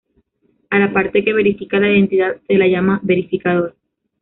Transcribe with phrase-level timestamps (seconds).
[0.71, 3.75] A la parte que verifica la identidad se la llama verificador.